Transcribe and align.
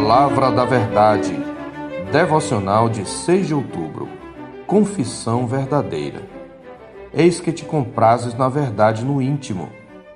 Palavra 0.00 0.52
da 0.52 0.64
Verdade. 0.64 1.36
Devocional 2.12 2.88
de 2.88 3.04
6 3.04 3.48
de 3.48 3.52
outubro. 3.52 4.08
Confissão 4.64 5.44
verdadeira. 5.44 6.22
Eis 7.12 7.40
que 7.40 7.50
te 7.50 7.64
comprases 7.64 8.32
na 8.32 8.48
verdade 8.48 9.04
no 9.04 9.20
íntimo, 9.20 9.68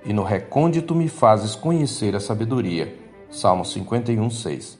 e 0.04 0.12
no 0.12 0.22
recôndito 0.22 0.94
me 0.94 1.08
fazes 1.08 1.56
conhecer 1.56 2.14
a 2.14 2.20
sabedoria. 2.20 2.96
Salmo 3.28 3.64
51, 3.64 4.30
6. 4.30 4.78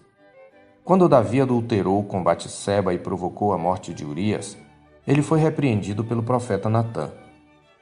Quando 0.84 1.08
Davi 1.08 1.40
adulterou 1.40 2.04
com 2.04 2.22
Batseba 2.22 2.94
e 2.94 2.98
provocou 2.98 3.52
a 3.52 3.58
morte 3.58 3.92
de 3.92 4.04
Urias, 4.04 4.56
ele 5.04 5.20
foi 5.20 5.40
repreendido 5.40 6.04
pelo 6.04 6.22
profeta 6.22 6.70
Natã. 6.70 7.10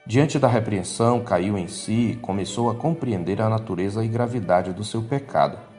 Diante 0.06 0.38
da 0.38 0.48
repreensão, 0.48 1.20
caiu 1.20 1.58
em 1.58 1.68
si 1.68 2.12
e 2.12 2.16
começou 2.16 2.70
a 2.70 2.74
compreender 2.74 3.42
a 3.42 3.48
natureza 3.50 4.02
e 4.02 4.08
gravidade 4.08 4.72
do 4.72 4.82
seu 4.82 5.02
pecado. 5.02 5.69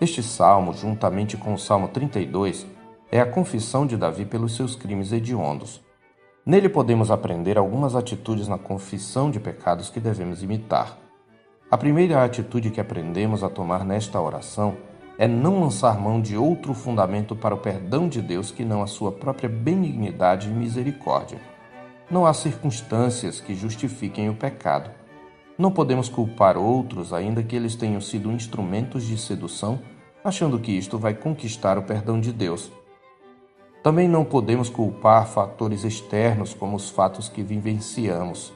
Este 0.00 0.22
salmo, 0.22 0.72
juntamente 0.72 1.36
com 1.36 1.52
o 1.52 1.58
Salmo 1.58 1.88
32, 1.88 2.64
é 3.10 3.20
a 3.20 3.26
confissão 3.26 3.84
de 3.84 3.96
Davi 3.96 4.24
pelos 4.24 4.54
seus 4.54 4.76
crimes 4.76 5.10
hediondos. 5.10 5.82
Nele 6.46 6.68
podemos 6.68 7.10
aprender 7.10 7.58
algumas 7.58 7.96
atitudes 7.96 8.46
na 8.46 8.56
confissão 8.56 9.28
de 9.28 9.40
pecados 9.40 9.90
que 9.90 9.98
devemos 9.98 10.40
imitar. 10.40 10.96
A 11.68 11.76
primeira 11.76 12.22
atitude 12.24 12.70
que 12.70 12.80
aprendemos 12.80 13.42
a 13.42 13.50
tomar 13.50 13.84
nesta 13.84 14.20
oração 14.20 14.76
é 15.18 15.26
não 15.26 15.62
lançar 15.62 15.98
mão 15.98 16.22
de 16.22 16.36
outro 16.36 16.74
fundamento 16.74 17.34
para 17.34 17.54
o 17.56 17.58
perdão 17.58 18.08
de 18.08 18.22
Deus 18.22 18.52
que 18.52 18.64
não 18.64 18.84
a 18.84 18.86
sua 18.86 19.10
própria 19.10 19.48
benignidade 19.48 20.48
e 20.48 20.52
misericórdia. 20.52 21.40
Não 22.08 22.24
há 22.24 22.32
circunstâncias 22.32 23.40
que 23.40 23.52
justifiquem 23.52 24.30
o 24.30 24.34
pecado. 24.34 24.90
Não 25.58 25.72
podemos 25.72 26.08
culpar 26.08 26.56
outros, 26.56 27.12
ainda 27.12 27.42
que 27.42 27.56
eles 27.56 27.74
tenham 27.74 28.00
sido 28.00 28.30
instrumentos 28.30 29.04
de 29.04 29.18
sedução, 29.18 29.80
achando 30.24 30.58
que 30.60 30.70
isto 30.70 30.96
vai 30.96 31.12
conquistar 31.14 31.76
o 31.76 31.82
perdão 31.82 32.20
de 32.20 32.32
Deus. 32.32 32.70
Também 33.82 34.08
não 34.08 34.24
podemos 34.24 34.70
culpar 34.70 35.26
fatores 35.26 35.82
externos, 35.82 36.54
como 36.54 36.76
os 36.76 36.88
fatos 36.88 37.28
que 37.28 37.42
vivenciamos. 37.42 38.52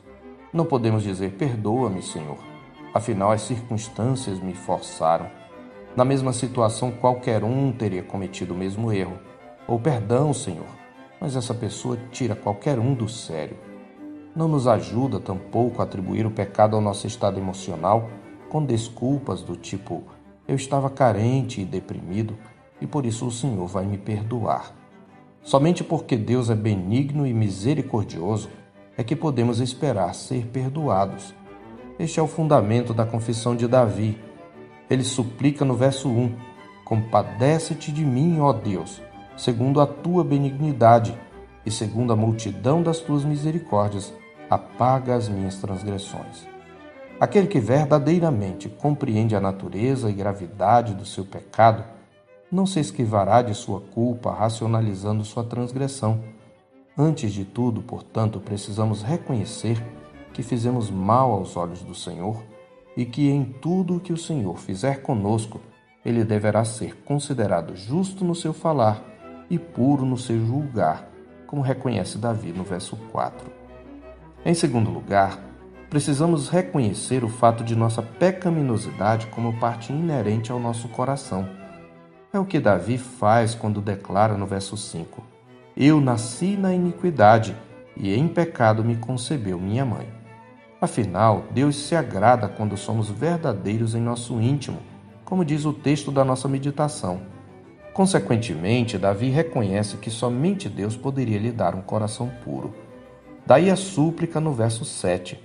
Não 0.53 0.65
podemos 0.65 1.03
dizer: 1.03 1.33
Perdoa-me, 1.33 2.03
Senhor. 2.03 2.39
Afinal, 2.95 3.33
as 3.33 3.43
circunstâncias 3.43 4.39
me 4.39 4.55
forçaram. 4.55 5.29
Na 5.97 6.05
mesma 6.05 6.33
situação, 6.33 6.93
qualquer 6.93 7.43
um 7.43 7.73
teria 7.73 8.03
cometido 8.03 8.55
o 8.55 8.57
mesmo 8.57 8.93
erro. 8.93 9.19
Ou 9.67 9.79
perdão, 9.79 10.33
Senhor 10.33 10.83
mas 11.23 11.37
essa 11.37 11.55
pessoa 11.55 11.97
tira 12.11 12.35
qualquer 12.35 12.81
um 12.81 12.95
do 12.95 13.09
sério. 13.09 13.57
Não 14.35 14.49
nos 14.49 14.67
ajuda 14.67 15.21
tampouco 15.21 15.81
a 15.81 15.85
atribuir 15.85 16.27
o 16.27 16.31
pecado 16.31 16.75
ao 16.75 16.83
nosso 16.83 17.07
estado 17.07 17.39
emocional 17.39 18.09
com 18.49 18.65
desculpas 18.65 19.43
do 19.43 19.57
tipo: 19.57 20.03
eu 20.47 20.57
estava 20.57 20.89
carente 20.89 21.61
e 21.61 21.65
deprimido 21.65 22.37
e 22.81 22.87
por 22.87 23.07
isso 23.07 23.27
o 23.27 23.31
Senhor 23.31 23.67
vai 23.67 23.85
me 23.85 23.99
perdoar. 23.99 24.73
Somente 25.43 25.83
porque 25.83 26.17
Deus 26.17 26.51
é 26.51 26.55
benigno 26.55 27.27
e 27.27 27.33
misericordioso 27.33 28.49
é 28.97 29.03
que 29.03 29.17
podemos 29.17 29.61
esperar 29.61 30.15
ser 30.15 30.47
perdoados. 30.47 31.35
Este 31.99 32.21
é 32.21 32.23
o 32.23 32.27
fundamento 32.27 32.95
da 32.95 33.05
confissão 33.05 33.55
de 33.55 33.67
Davi. 33.67 34.19
Ele 34.89 35.05
suplica 35.05 35.65
no 35.65 35.75
verso 35.75 36.09
1: 36.09 36.35
Compadece-te 36.85 37.93
de 37.93 38.05
mim, 38.05 38.41
ó 38.41 38.53
Deus 38.53 39.03
segundo 39.37 39.81
a 39.81 39.87
tua 39.87 40.23
benignidade 40.23 41.19
e 41.65 41.71
segundo 41.71 42.13
a 42.13 42.17
multidão 42.17 42.83
das 42.83 42.99
tuas 42.99 43.25
misericórdias, 43.25 44.13
apaga 44.55 45.15
as 45.15 45.29
minhas 45.29 45.57
transgressões. 45.57 46.47
Aquele 47.19 47.47
que 47.47 47.61
verdadeiramente 47.61 48.69
compreende 48.69 49.35
a 49.35 49.41
natureza 49.41 50.11
e 50.11 50.13
gravidade 50.13 50.93
do 50.93 51.07
seu 51.07 51.25
pecado, 51.25 51.85
não 52.51 52.67
se 52.67 52.81
esquivará 52.81 53.41
de 53.41 53.55
sua 53.55 53.81
culpa 53.81 54.31
racionalizando 54.33 55.25
sua 55.25 55.43
transgressão. 55.43 56.23
Antes 56.99 57.33
de 57.33 57.45
tudo, 57.47 57.81
portanto, 57.81 58.41
precisamos 58.41 59.03
reconhecer 59.03 59.83
que 60.35 60.43
fizemos 60.43 60.91
mal 60.91 61.33
aos 61.33 61.57
olhos 61.57 61.81
do 61.81 61.95
Senhor 61.95 62.43
e 62.95 63.07
que 63.07 63.31
em 63.31 63.45
tudo 63.45 63.97
o 63.97 64.01
que 64.01 64.13
o 64.13 64.19
Senhor 64.19 64.59
fizer 64.59 65.01
conosco, 65.01 65.61
ele 66.05 66.25
deverá 66.25 66.65
ser 66.65 66.97
considerado 67.05 67.75
justo 67.75 68.23
no 68.25 68.35
seu 68.35 68.53
falar 68.53 69.03
e 69.49 69.59
puro 69.59 70.05
no 70.05 70.19
seu 70.19 70.45
julgar, 70.45 71.09
como 71.47 71.63
reconhece 71.63 72.19
Davi 72.19 72.53
no 72.53 72.65
verso 72.65 72.97
4. 73.11 73.62
Em 74.45 74.55
segundo 74.55 74.91
lugar, 74.91 75.39
precisamos 75.89 76.49
reconhecer 76.49 77.23
o 77.23 77.29
fato 77.29 77.63
de 77.63 77.77
nossa 77.77 78.03
pecaminosidade 78.03 79.29
como 79.29 79.57
parte 79.61 79.93
inerente 79.93 80.51
ao 80.51 80.59
nosso 80.59 80.89
coração. 80.89 81.49
É 82.33 82.41
o 82.41 82.45
que 82.45 82.59
Davi 82.59 82.99
faz 82.99 83.55
quando 83.55 83.81
declara 83.81 84.37
no 84.37 84.45
verso 84.45 84.77
5: 84.77 85.23
Eu 85.77 86.01
nasci 86.01 86.57
na 86.57 86.75
iniquidade 86.75 87.57
e 87.97 88.13
em 88.13 88.27
pecado 88.27 88.83
me 88.83 88.97
concebeu 88.97 89.61
minha 89.61 89.85
mãe. 89.85 90.09
Afinal, 90.81 91.45
Deus 91.53 91.77
se 91.77 91.95
agrada 91.95 92.49
quando 92.49 92.77
somos 92.77 93.09
verdadeiros 93.09 93.95
em 93.95 94.01
nosso 94.01 94.41
íntimo, 94.41 94.79
como 95.25 95.45
diz 95.45 95.65
o 95.65 95.73
texto 95.73 96.11
da 96.11 96.25
nossa 96.25 96.49
meditação. 96.49 97.21
Consequentemente, 97.93 98.99
Davi 98.99 99.29
reconhece 99.29 99.99
que 99.99 100.11
somente 100.11 100.69
Deus 100.69 100.97
poderia 100.97 101.39
lhe 101.39 101.53
dar 101.53 101.77
um 101.77 101.83
coração 101.83 102.29
puro. 102.45 102.82
Daí 103.47 103.71
a 103.71 103.77
súplica 103.77 104.41
no 104.41 104.53
verso 104.53 104.85
7: 104.85 105.39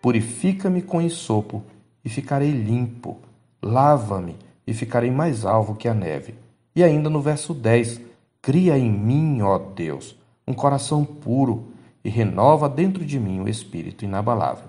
Purifica-me 0.00 0.82
com 0.82 1.02
isopo 1.02 1.62
e 2.04 2.08
ficarei 2.08 2.50
limpo. 2.50 3.18
Lava-me 3.62 4.36
e 4.66 4.72
ficarei 4.72 5.10
mais 5.10 5.44
alvo 5.44 5.74
que 5.74 5.88
a 5.88 5.94
neve. 5.94 6.34
E 6.74 6.82
ainda 6.82 7.10
no 7.10 7.20
verso 7.20 7.52
10: 7.52 8.00
Cria 8.40 8.78
em 8.78 8.90
mim, 8.90 9.42
ó 9.42 9.58
Deus, 9.58 10.16
um 10.46 10.54
coração 10.54 11.04
puro 11.04 11.68
e 12.04 12.08
renova 12.08 12.68
dentro 12.68 13.04
de 13.04 13.18
mim 13.18 13.40
o 13.40 13.48
espírito 13.48 14.04
inabalável. 14.04 14.68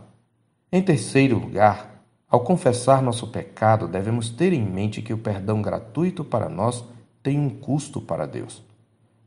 Em 0.72 0.82
terceiro 0.82 1.38
lugar, 1.38 2.04
ao 2.30 2.42
confessar 2.42 3.02
nosso 3.02 3.28
pecado, 3.28 3.88
devemos 3.88 4.30
ter 4.30 4.54
em 4.54 4.64
mente 4.64 5.02
que 5.02 5.14
o 5.14 5.18
perdão 5.18 5.62
gratuito 5.62 6.24
para 6.24 6.50
nós 6.50 6.84
tem 7.22 7.40
um 7.40 7.50
custo 7.50 8.02
para 8.02 8.26
Deus. 8.26 8.64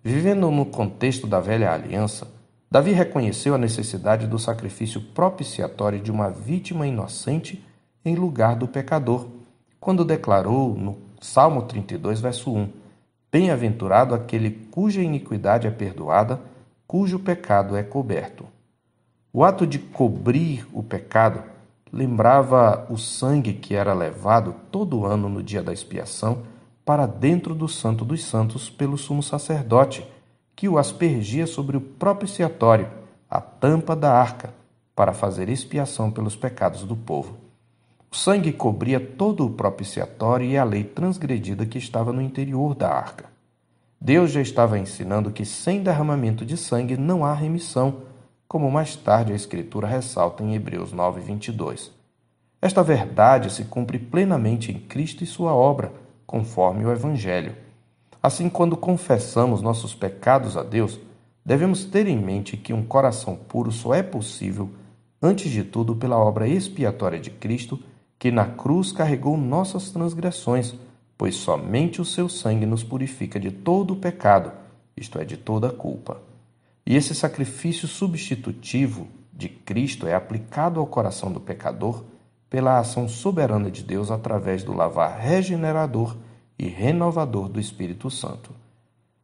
Vivendo 0.02 0.50
no 0.50 0.66
contexto 0.66 1.26
da 1.26 1.40
velha 1.40 1.72
aliança, 1.72 2.28
Davi 2.70 2.92
reconheceu 2.92 3.54
a 3.54 3.58
necessidade 3.58 4.26
do 4.26 4.38
sacrifício 4.38 5.00
propiciatório 5.00 6.00
de 6.00 6.10
uma 6.10 6.30
vítima 6.30 6.86
inocente 6.86 7.64
em 8.04 8.14
lugar 8.16 8.56
do 8.56 8.66
pecador, 8.66 9.28
quando 9.78 10.04
declarou 10.04 10.74
no 10.74 10.98
Salmo 11.20 11.62
32, 11.62 12.20
verso 12.20 12.52
1: 12.52 12.68
Bem-aventurado 13.30 14.14
aquele 14.14 14.50
cuja 14.50 15.00
iniquidade 15.00 15.66
é 15.66 15.70
perdoada, 15.70 16.40
cujo 16.86 17.18
pecado 17.18 17.76
é 17.76 17.82
coberto. 17.82 18.46
O 19.32 19.44
ato 19.44 19.66
de 19.66 19.78
cobrir 19.78 20.66
o 20.72 20.82
pecado 20.82 21.42
lembrava 21.92 22.86
o 22.90 22.96
sangue 22.96 23.52
que 23.52 23.74
era 23.74 23.94
levado 23.94 24.54
todo 24.70 25.04
ano 25.04 25.28
no 25.28 25.42
dia 25.42 25.62
da 25.62 25.72
expiação 25.72 26.42
para 26.84 27.06
dentro 27.06 27.54
do 27.54 27.68
Santo 27.68 28.04
dos 28.04 28.24
Santos 28.24 28.70
pelo 28.70 28.96
sumo 28.96 29.22
sacerdote, 29.22 30.06
que 30.56 30.68
o 30.68 30.78
aspergia 30.78 31.46
sobre 31.46 31.76
o 31.76 31.80
propiciatório, 31.80 32.88
a 33.28 33.40
tampa 33.40 33.94
da 33.94 34.10
arca, 34.10 34.54
para 34.94 35.12
fazer 35.12 35.50
expiação 35.50 36.10
pelos 36.10 36.34
pecados 36.34 36.82
do 36.82 36.96
povo. 36.96 37.36
O 38.10 38.16
sangue 38.16 38.50
cobria 38.50 38.98
todo 38.98 39.44
o 39.44 39.50
propiciatório 39.50 40.46
e 40.46 40.56
a 40.56 40.64
lei 40.64 40.82
transgredida 40.82 41.66
que 41.66 41.76
estava 41.76 42.14
no 42.14 42.22
interior 42.22 42.74
da 42.74 42.88
arca. 42.88 43.26
Deus 44.00 44.30
já 44.30 44.40
estava 44.40 44.78
ensinando 44.78 45.30
que 45.30 45.44
sem 45.44 45.82
derramamento 45.82 46.46
de 46.46 46.56
sangue 46.56 46.96
não 46.96 47.24
há 47.24 47.34
remissão, 47.34 48.02
como 48.48 48.70
mais 48.70 48.96
tarde 48.96 49.34
a 49.34 49.36
Escritura 49.36 49.86
ressalta 49.86 50.42
em 50.42 50.54
Hebreus 50.54 50.92
9, 50.92 51.20
22. 51.20 51.92
Esta 52.62 52.82
verdade 52.82 53.52
se 53.52 53.64
cumpre 53.64 53.98
plenamente 53.98 54.72
em 54.72 54.78
Cristo 54.78 55.22
e 55.22 55.26
sua 55.26 55.52
obra 55.54 55.92
conforme 56.26 56.86
o 56.86 56.92
Evangelho. 56.92 57.65
Assim, 58.26 58.48
quando 58.48 58.76
confessamos 58.76 59.62
nossos 59.62 59.94
pecados 59.94 60.56
a 60.56 60.64
Deus, 60.64 60.98
devemos 61.44 61.84
ter 61.84 62.08
em 62.08 62.18
mente 62.18 62.56
que 62.56 62.72
um 62.72 62.82
coração 62.82 63.36
puro 63.36 63.70
só 63.70 63.94
é 63.94 64.02
possível, 64.02 64.68
antes 65.22 65.48
de 65.48 65.62
tudo, 65.62 65.94
pela 65.94 66.18
obra 66.18 66.48
expiatória 66.48 67.20
de 67.20 67.30
Cristo, 67.30 67.78
que 68.18 68.32
na 68.32 68.44
cruz 68.44 68.90
carregou 68.90 69.36
nossas 69.36 69.92
transgressões, 69.92 70.74
pois 71.16 71.36
somente 71.36 72.00
o 72.00 72.04
seu 72.04 72.28
sangue 72.28 72.66
nos 72.66 72.82
purifica 72.82 73.38
de 73.38 73.52
todo 73.52 73.94
o 73.94 73.96
pecado, 73.96 74.50
isto 74.96 75.20
é, 75.20 75.24
de 75.24 75.36
toda 75.36 75.68
a 75.68 75.72
culpa. 75.72 76.20
E 76.84 76.96
esse 76.96 77.14
sacrifício 77.14 77.86
substitutivo 77.86 79.06
de 79.32 79.48
Cristo 79.48 80.04
é 80.04 80.14
aplicado 80.16 80.80
ao 80.80 80.86
coração 80.88 81.30
do 81.30 81.38
pecador 81.38 82.02
pela 82.50 82.80
ação 82.80 83.08
soberana 83.08 83.70
de 83.70 83.84
Deus 83.84 84.10
através 84.10 84.64
do 84.64 84.74
lavar 84.74 85.16
regenerador 85.16 86.16
e 86.58 86.68
renovador 86.68 87.48
do 87.48 87.60
Espírito 87.60 88.10
Santo. 88.10 88.50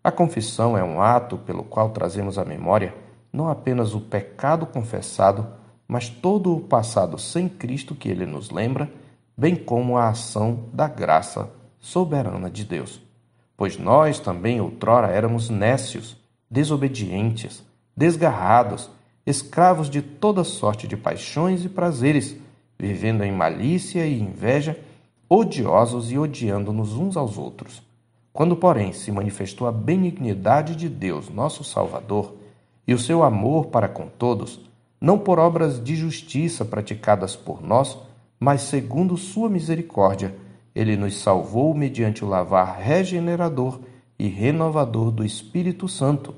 A 0.02 0.10
confissão 0.10 0.76
é 0.76 0.82
um 0.82 1.00
ato 1.00 1.38
pelo 1.38 1.62
qual 1.62 1.90
trazemos 1.90 2.38
à 2.38 2.44
memória 2.44 2.94
não 3.32 3.48
apenas 3.48 3.94
o 3.94 4.00
pecado 4.00 4.66
confessado, 4.66 5.46
mas 5.88 6.08
todo 6.08 6.54
o 6.54 6.60
passado 6.60 7.18
sem 7.18 7.48
Cristo 7.48 7.94
que 7.94 8.08
ele 8.08 8.26
nos 8.26 8.50
lembra, 8.50 8.92
bem 9.36 9.56
como 9.56 9.96
a 9.96 10.08
ação 10.08 10.64
da 10.72 10.86
graça 10.86 11.50
soberana 11.80 12.50
de 12.50 12.64
Deus. 12.64 13.00
Pois 13.56 13.78
nós 13.78 14.20
também 14.20 14.60
outrora 14.60 15.08
éramos 15.08 15.48
nécios, 15.48 16.16
desobedientes, 16.50 17.64
desgarrados, 17.96 18.90
escravos 19.24 19.88
de 19.88 20.02
toda 20.02 20.44
sorte 20.44 20.86
de 20.86 20.96
paixões 20.96 21.64
e 21.64 21.68
prazeres, 21.68 22.36
vivendo 22.78 23.22
em 23.22 23.32
malícia 23.32 24.06
e 24.06 24.20
inveja, 24.20 24.78
odiosos 25.34 26.12
e 26.12 26.18
odiando-nos 26.18 26.92
uns 26.92 27.16
aos 27.16 27.38
outros. 27.38 27.82
Quando, 28.34 28.54
porém, 28.54 28.92
se 28.92 29.10
manifestou 29.10 29.66
a 29.66 29.72
benignidade 29.72 30.76
de 30.76 30.90
Deus, 30.90 31.30
nosso 31.30 31.64
Salvador, 31.64 32.34
e 32.86 32.92
o 32.92 32.98
seu 32.98 33.22
amor 33.22 33.68
para 33.68 33.88
com 33.88 34.08
todos, 34.08 34.60
não 35.00 35.18
por 35.18 35.38
obras 35.38 35.82
de 35.82 35.96
justiça 35.96 36.66
praticadas 36.66 37.34
por 37.34 37.62
nós, 37.62 37.96
mas 38.38 38.60
segundo 38.60 39.16
sua 39.16 39.48
misericórdia, 39.48 40.34
ele 40.74 40.98
nos 40.98 41.16
salvou 41.16 41.74
mediante 41.74 42.22
o 42.22 42.28
lavar 42.28 42.76
regenerador 42.78 43.80
e 44.18 44.28
renovador 44.28 45.10
do 45.10 45.24
Espírito 45.24 45.88
Santo, 45.88 46.34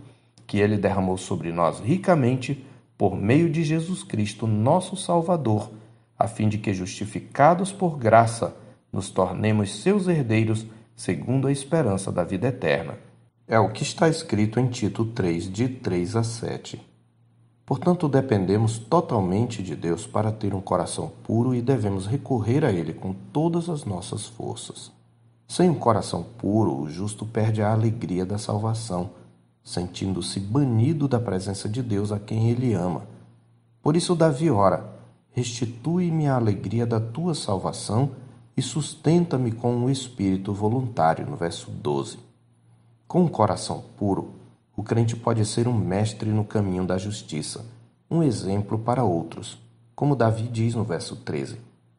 que 0.47 0.59
ele 0.59 0.77
derramou 0.77 1.19
sobre 1.19 1.51
nós 1.51 1.81
ricamente 1.81 2.65
por 2.97 3.17
meio 3.17 3.51
de 3.51 3.65
Jesus 3.65 4.05
Cristo, 4.05 4.47
nosso 4.47 4.97
Salvador, 4.97 5.73
a 6.17 6.29
fim 6.29 6.49
de 6.49 6.59
que, 6.59 6.73
justificados 6.73 7.73
por 7.73 7.99
graça, 7.99 8.55
nos 8.95 9.11
tornemos 9.11 9.83
seus 9.83 10.07
herdeiros 10.07 10.65
segundo 10.95 11.49
a 11.49 11.53
esperança 11.53 12.13
da 12.13 12.23
vida 12.23 12.47
eterna. 12.47 12.97
É 13.49 13.59
o 13.59 13.73
que 13.73 13.83
está 13.83 14.09
escrito 14.09 14.61
em 14.61 14.69
Tito 14.69 15.05
3, 15.05 15.53
de 15.53 15.69
3 15.69 16.15
a 16.15 16.23
7. 16.23 16.81
Portanto, 17.67 18.09
dependemos 18.09 18.79
totalmente 18.79 19.65
de 19.65 19.75
Deus 19.75 20.07
para 20.07 20.31
ter 20.31 20.55
um 20.55 20.61
coração 20.61 21.11
puro 21.25 21.55
e 21.55 21.61
devemos 21.61 22.07
recorrer 22.07 22.65
a 22.65 22.71
Ele 22.71 22.93
com 22.93 23.13
todas 23.13 23.69
as 23.69 23.85
nossas 23.85 24.27
forças. 24.27 24.93
Sem 25.49 25.69
um 25.69 25.75
coração 25.75 26.23
puro, 26.23 26.81
o 26.81 26.89
justo 26.89 27.27
perde 27.27 27.63
a 27.63 27.73
alegria 27.73 28.25
da 28.25 28.39
salvação, 28.39 29.11
sentindo-se 29.63 30.39
banido 30.39 31.09
da 31.09 31.19
presença 31.19 31.69
de 31.69 31.83
Deus 31.83 32.13
a 32.13 32.19
quem 32.21 32.49
ele 32.49 32.75
ama. 32.75 33.03
Por 33.83 33.97
isso, 33.97 34.15
Davi 34.15 34.51
ora: 34.51 34.95
Restitui-me 35.33 36.29
a 36.29 36.37
alegria 36.37 36.87
da 36.87 37.01
tua 37.01 37.35
salvação 37.35 38.13
e 38.57 38.63
sustenta-me 38.63 39.53
com 39.53 39.75
um 39.75 39.91
espírito 39.91 40.53
voluntário, 40.53 41.27
no 41.27 41.37
verso 41.37 41.71
12. 41.71 42.19
Com 43.07 43.23
um 43.23 43.29
coração 43.29 43.85
puro, 43.97 44.35
o 44.77 44.83
crente 44.83 45.17
pode 45.17 45.45
ser 45.45 45.69
um 45.69 45.73
mestre 45.73 46.31
no 46.31 46.45
caminho 46.45 46.87
da 46.87 46.99
justiça, 46.99 47.65
um 48.11 48.23
exemplo 48.23 48.79
para 48.79 49.05
outros, 49.05 49.59
como 49.95 50.17
Davi 50.17 50.49
diz 50.49 50.75
no 50.75 50.85
verso 50.85 51.17
13: 51.17 51.59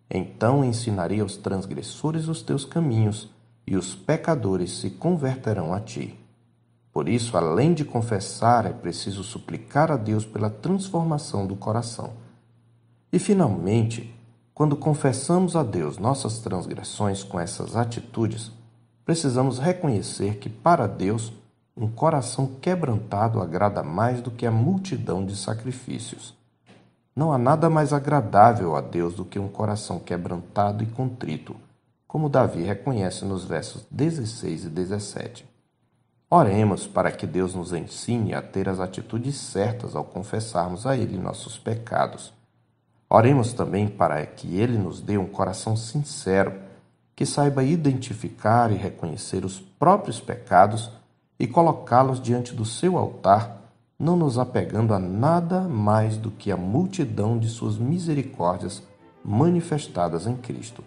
Então 0.09 0.63
ensinarei 0.63 1.19
aos 1.19 1.37
transgressores 1.37 2.27
os 2.27 2.41
teus 2.41 2.65
caminhos, 2.65 3.29
e 3.67 3.75
os 3.75 3.95
pecadores 3.95 4.71
se 4.71 4.91
converterão 4.91 5.73
a 5.73 5.79
ti. 5.79 6.17
Por 6.95 7.09
isso, 7.09 7.35
além 7.35 7.73
de 7.73 7.83
confessar, 7.83 8.65
é 8.65 8.71
preciso 8.71 9.21
suplicar 9.21 9.91
a 9.91 9.97
Deus 9.97 10.25
pela 10.25 10.49
transformação 10.49 11.45
do 11.45 11.55
coração. 11.55 12.13
E, 13.11 13.19
finalmente, 13.19 14.14
quando 14.55 14.77
confessamos 14.77 15.53
a 15.57 15.63
Deus 15.63 15.97
nossas 15.97 16.39
transgressões 16.39 17.21
com 17.23 17.37
essas 17.37 17.75
atitudes, 17.75 18.53
precisamos 19.03 19.59
reconhecer 19.59 20.37
que, 20.37 20.47
para 20.49 20.87
Deus, 20.87 21.33
um 21.75 21.89
coração 21.89 22.47
quebrantado 22.61 23.41
agrada 23.41 23.83
mais 23.83 24.21
do 24.21 24.31
que 24.31 24.45
a 24.45 24.51
multidão 24.51 25.25
de 25.25 25.35
sacrifícios. 25.35 26.33
Não 27.13 27.33
há 27.33 27.37
nada 27.37 27.69
mais 27.69 27.91
agradável 27.91 28.77
a 28.77 28.81
Deus 28.81 29.15
do 29.15 29.25
que 29.25 29.37
um 29.37 29.49
coração 29.49 29.99
quebrantado 29.99 30.81
e 30.81 30.87
contrito, 30.87 31.53
como 32.07 32.29
Davi 32.29 32.63
reconhece 32.63 33.25
nos 33.25 33.43
versos 33.43 33.85
16 33.91 34.63
e 34.63 34.69
17. 34.69 35.45
Oremos 36.29 36.87
para 36.87 37.11
que 37.11 37.27
Deus 37.27 37.53
nos 37.53 37.73
ensine 37.73 38.33
a 38.33 38.41
ter 38.41 38.69
as 38.69 38.79
atitudes 38.79 39.35
certas 39.35 39.97
ao 39.97 40.05
confessarmos 40.05 40.87
a 40.87 40.95
Ele 40.95 41.17
nossos 41.17 41.57
pecados 41.57 42.33
Oremos 43.15 43.53
também 43.53 43.87
para 43.87 44.25
que 44.25 44.57
Ele 44.57 44.77
nos 44.77 44.99
dê 44.99 45.17
um 45.17 45.25
coração 45.25 45.77
sincero, 45.77 46.51
que 47.15 47.25
saiba 47.25 47.63
identificar 47.63 48.73
e 48.73 48.75
reconhecer 48.75 49.45
os 49.45 49.57
próprios 49.57 50.19
pecados 50.19 50.91
e 51.39 51.47
colocá-los 51.47 52.21
diante 52.21 52.53
do 52.53 52.65
seu 52.65 52.97
altar, 52.97 53.71
não 53.97 54.17
nos 54.17 54.37
apegando 54.37 54.93
a 54.93 54.99
nada 54.99 55.61
mais 55.61 56.17
do 56.17 56.29
que 56.29 56.51
a 56.51 56.57
multidão 56.57 57.39
de 57.39 57.47
suas 57.47 57.77
misericórdias 57.77 58.83
manifestadas 59.23 60.27
em 60.27 60.35
Cristo. 60.35 60.83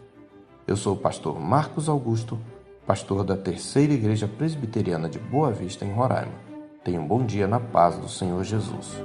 Eu 0.66 0.76
sou 0.76 0.96
o 0.96 0.98
pastor 0.98 1.40
Marcos 1.40 1.88
Augusto, 1.88 2.38
pastor 2.86 3.24
da 3.24 3.38
Terceira 3.38 3.94
Igreja 3.94 4.28
Presbiteriana 4.28 5.08
de 5.08 5.18
Boa 5.18 5.50
Vista, 5.50 5.86
em 5.86 5.94
Roraima. 5.94 6.34
Tenha 6.84 7.00
um 7.00 7.08
bom 7.08 7.24
dia 7.24 7.46
na 7.48 7.58
paz 7.58 7.96
do 7.96 8.06
Senhor 8.06 8.44
Jesus. 8.44 8.98